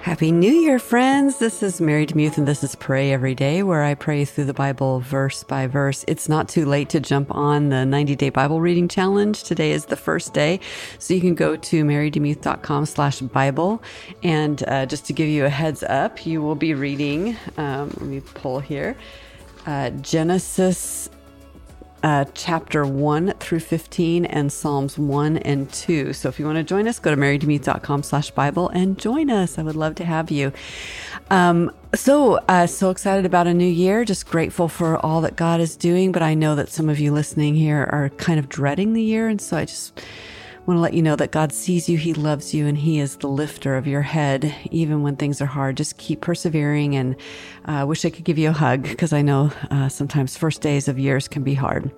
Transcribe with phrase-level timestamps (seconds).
[0.00, 1.38] Happy New Year, friends.
[1.38, 4.54] This is Mary DeMuth, and this is Pray Every Day, where I pray through the
[4.54, 6.04] Bible verse by verse.
[6.08, 9.44] It's not too late to jump on the 90 day Bible reading challenge.
[9.44, 10.58] Today is the first day.
[10.98, 13.82] So you can go to marydemuth.com slash Bible.
[14.24, 18.02] And uh, just to give you a heads up, you will be reading, um, let
[18.02, 18.96] me pull here,
[19.66, 21.08] uh, Genesis
[22.02, 26.12] uh, chapter 1 through 15 and Psalms 1 and 2.
[26.12, 29.58] So if you want to join us, go to marydemuth.com slash Bible and join us.
[29.58, 30.52] I would love to have you.
[31.30, 34.04] Um, so, uh, so excited about a new year.
[34.04, 36.12] Just grateful for all that God is doing.
[36.12, 39.28] But I know that some of you listening here are kind of dreading the year.
[39.28, 40.00] And so I just
[40.66, 43.16] want to let you know that God sees you, He loves you, and He is
[43.16, 45.76] the lifter of your head, even when things are hard.
[45.76, 46.94] Just keep persevering.
[46.94, 47.16] And
[47.64, 50.60] I uh, wish I could give you a hug because I know uh, sometimes first
[50.60, 51.90] days of years can be hard.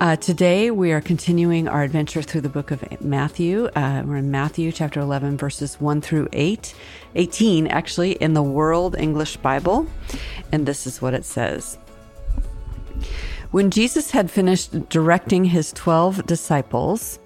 [0.00, 3.66] Uh, today, we are continuing our adventure through the book of Matthew.
[3.76, 6.74] Uh, we're in Matthew chapter 11, verses 1 through 8,
[7.14, 9.86] 18, actually, in the World English Bible.
[10.50, 11.78] And this is what it says.
[13.52, 17.20] When Jesus had finished directing his 12 disciples,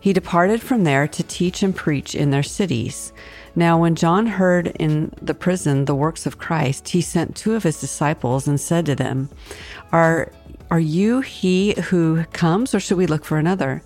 [0.00, 3.12] he departed from there to teach and preach in their cities.
[3.54, 7.62] Now, when John heard in the prison the works of Christ, he sent two of
[7.62, 9.28] his disciples and said to them,
[9.92, 10.32] Are,
[10.70, 13.82] are you he who comes, or should we look for another?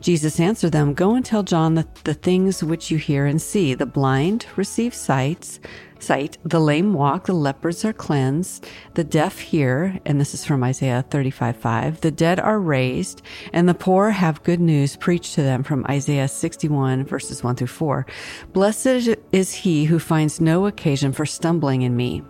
[0.00, 3.72] Jesus answered them, Go and tell John the, the things which you hear and see.
[3.72, 5.60] The blind receive sights,
[6.04, 10.62] sight, the lame walk, the lepers are cleansed, the deaf hear, and this is from
[10.62, 12.00] Isaiah 35 5.
[12.00, 16.28] The dead are raised, and the poor have good news preached to them from Isaiah
[16.28, 18.06] 61 verses 1 through 4.
[18.52, 22.22] Blessed is he who finds no occasion for stumbling in me.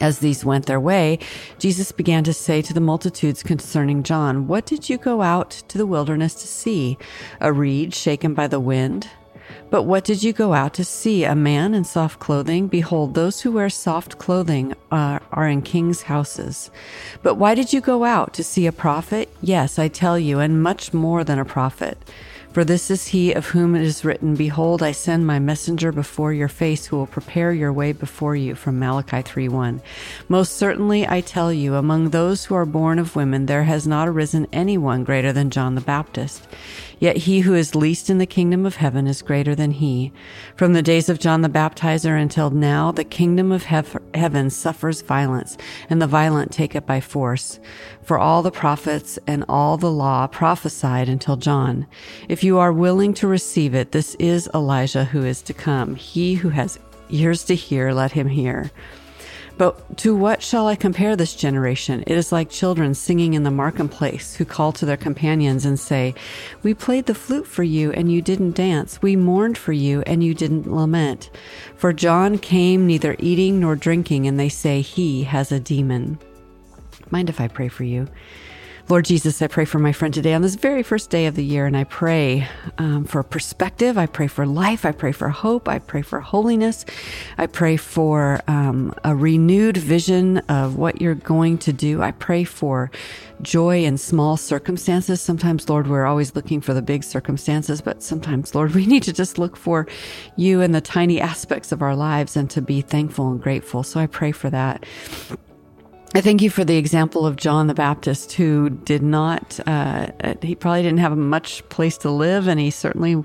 [0.00, 1.18] As these went their way,
[1.58, 5.78] Jesus began to say to the multitudes concerning John, What did you go out to
[5.78, 6.98] the wilderness to see?
[7.40, 9.08] A reed shaken by the wind?
[9.70, 11.24] But what did you go out to see?
[11.24, 12.68] A man in soft clothing?
[12.68, 16.70] Behold, those who wear soft clothing are, are in kings' houses.
[17.22, 19.34] But why did you go out to see a prophet?
[19.40, 21.98] Yes, I tell you, and much more than a prophet.
[22.52, 26.34] For this is he of whom it is written, Behold, I send my messenger before
[26.34, 28.54] your face who will prepare your way before you.
[28.54, 29.80] From Malachi 3:1.
[30.28, 34.06] Most certainly I tell you, among those who are born of women, there has not
[34.06, 36.46] arisen anyone greater than John the Baptist.
[36.98, 40.12] Yet he who is least in the kingdom of heaven is greater than he.
[40.54, 45.02] From the days of John the Baptizer until now, the kingdom of hef- heaven suffers
[45.02, 45.58] violence,
[45.90, 47.58] and the violent take it by force.
[48.04, 51.86] For all the prophets and all the law prophesied until John.
[52.28, 55.94] If you are willing to receive it, this is Elijah who is to come.
[55.94, 56.78] He who has
[57.10, 58.70] ears to hear, let him hear.
[59.58, 62.02] But to what shall I compare this generation?
[62.06, 66.14] It is like children singing in the marketplace who call to their companions and say,
[66.62, 69.02] We played the flute for you and you didn't dance.
[69.02, 71.30] We mourned for you and you didn't lament.
[71.76, 76.18] For John came neither eating nor drinking, and they say he has a demon.
[77.10, 78.08] Mind if I pray for you?
[78.92, 81.42] Lord Jesus, I pray for my friend today on this very first day of the
[81.42, 83.96] year, and I pray um, for perspective.
[83.96, 84.84] I pray for life.
[84.84, 85.66] I pray for hope.
[85.66, 86.84] I pray for holiness.
[87.38, 92.02] I pray for um, a renewed vision of what you're going to do.
[92.02, 92.90] I pray for
[93.40, 95.22] joy in small circumstances.
[95.22, 99.12] Sometimes, Lord, we're always looking for the big circumstances, but sometimes, Lord, we need to
[99.14, 99.86] just look for
[100.36, 103.84] you in the tiny aspects of our lives and to be thankful and grateful.
[103.84, 104.84] So I pray for that.
[106.14, 110.08] I thank you for the example of John the Baptist, who did not, uh,
[110.42, 113.16] he probably didn't have much place to live, and he certainly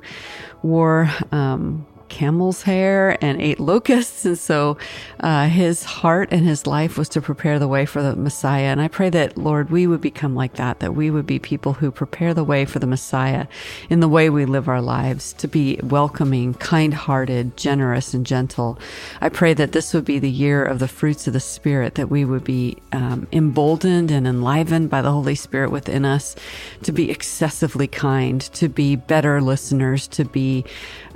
[0.63, 4.25] wore um, camel's hair and ate locusts.
[4.25, 4.77] And so
[5.19, 8.65] uh, his heart and his life was to prepare the way for the Messiah.
[8.65, 11.73] And I pray that, Lord, we would become like that, that we would be people
[11.73, 13.47] who prepare the way for the Messiah
[13.89, 18.79] in the way we live our lives, to be welcoming, kind hearted, generous, and gentle.
[19.21, 22.09] I pray that this would be the year of the fruits of the Spirit, that
[22.09, 26.35] we would be um, emboldened and enlivened by the Holy Spirit within us
[26.83, 30.65] to be excessively kind, to be better listeners, to be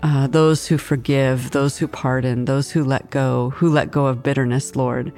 [0.03, 4.23] uh, those who forgive, those who pardon, those who let go, who let go of
[4.23, 5.13] bitterness, Lord.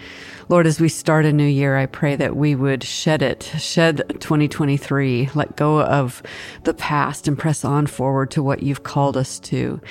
[0.49, 4.03] Lord, as we start a new year, I pray that we would shed it, shed
[4.19, 6.21] 2023, let go of
[6.63, 9.81] the past and press on forward to what you've called us to.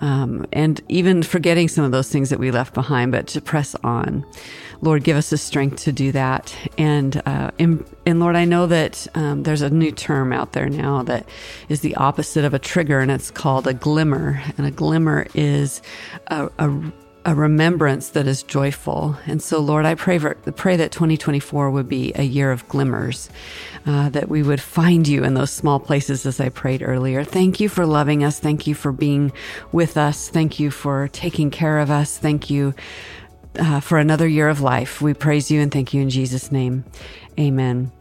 [0.00, 3.74] Um, and even forgetting some of those things that we left behind, but to press
[3.84, 4.24] on.
[4.82, 6.54] Lord, give us the strength to do that.
[6.78, 7.50] And, uh,
[8.06, 11.28] and Lord, I know that um, there's a new term out there now that
[11.68, 14.42] is the opposite of a trigger, and it's called a glimmer.
[14.56, 15.82] And a glimmer is
[16.28, 16.92] a, a
[17.24, 19.16] a remembrance that is joyful.
[19.26, 23.28] And so, Lord, I pray for, pray that 2024 would be a year of glimmers,
[23.86, 27.22] uh, that we would find you in those small places as I prayed earlier.
[27.24, 28.40] Thank you for loving us.
[28.40, 29.32] Thank you for being
[29.70, 30.28] with us.
[30.28, 32.16] Thank you for taking care of us.
[32.16, 32.74] Thank you
[33.58, 35.00] uh, for another year of life.
[35.00, 36.84] We praise you and thank you in Jesus' name.
[37.38, 37.92] Amen.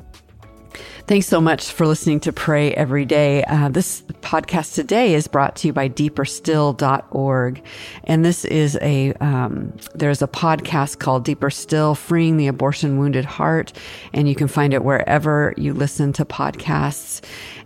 [1.10, 3.44] Thanks so much for listening to Pray Every Day.
[3.46, 7.64] Uh, this podcast today is brought to you by deeperstill.org.
[8.04, 13.26] And this is a, um, there's a podcast called Deeper Still, Freeing the Abortion Wounded
[13.26, 13.74] Heart.
[14.14, 17.22] And you can find it wherever you listen to podcasts.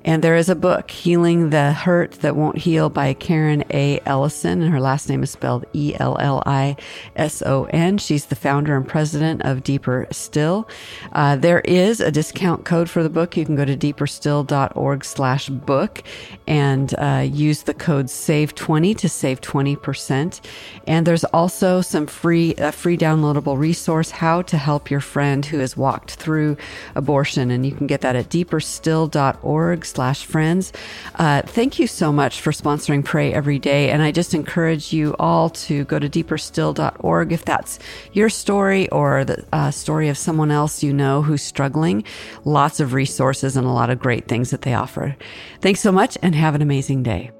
[0.06, 4.02] And there is a book, Healing the Hurt That Won't Heal by Karen A.
[4.06, 4.62] Ellison.
[4.62, 6.76] And her last name is spelled E L L I
[7.16, 7.98] S O N.
[7.98, 10.68] She's the founder and president of Deeper Still.
[11.14, 13.33] Uh, there is a discount code for the book.
[13.38, 16.04] You can go to deeperstill.org slash book
[16.48, 20.42] and uh, use the code SAVE20 to save 20%.
[20.88, 25.60] And there's also some free, a free downloadable resource, How to Help Your Friend Who
[25.60, 26.58] Has Walked Through
[26.96, 27.52] Abortion.
[27.52, 30.74] And you can get that at deeperstill.org slash friends.
[31.16, 33.90] Uh, thank you so much for sponsoring Pray Every Day.
[33.90, 37.80] And I just encourage you all to go to deeperstill.org if that's
[38.14, 42.04] your story or the uh, story of someone else you know who's struggling.
[42.46, 45.16] Lots of resources and a lot of great things that they offer.
[45.62, 47.32] Thanks so much and have an amazing day.